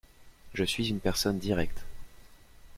Je 0.55 0.63
suis 0.63 0.89
une 0.89 0.99
personne 0.99 1.37
directe. 1.37 1.83